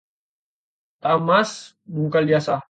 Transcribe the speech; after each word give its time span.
Tak 1.01 1.15
emas 1.21 1.51
bungkal 1.95 2.23
diasah 2.29 2.59